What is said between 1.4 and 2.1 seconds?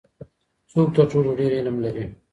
علم لري؟